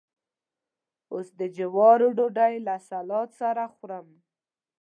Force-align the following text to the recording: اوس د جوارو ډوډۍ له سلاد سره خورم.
اوس 1.13 1.27
د 1.39 1.41
جوارو 1.57 2.07
ډوډۍ 2.17 2.53
له 2.67 2.75
سلاد 2.89 3.29
سره 3.39 3.63
خورم. 3.75 4.07